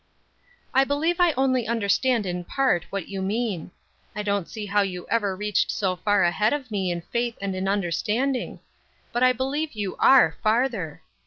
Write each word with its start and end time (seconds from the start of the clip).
"I 0.73 0.83
believe 0.83 1.19
I 1.19 1.31
only 1.33 1.67
understand 1.67 2.25
in 2.25 2.43
part 2.43 2.85
what 2.89 3.07
you 3.07 3.21
mean. 3.21 3.69
I 4.15 4.23
don't 4.23 4.49
see 4.49 4.65
how 4.65 4.81
you 4.81 5.05
ever 5.11 5.35
reached 5.35 5.69
so 5.69 5.95
far 5.95 6.23
ahead 6.23 6.53
of 6.53 6.71
me 6.71 6.89
in 6.89 7.01
faith 7.13 7.37
and 7.39 7.55
in 7.55 7.67
understanding. 7.67 8.61
But 9.13 9.21
I 9.21 9.31
believe 9.31 9.73
you 9.73 9.95
are 9.97 10.37
farther. 10.41 11.03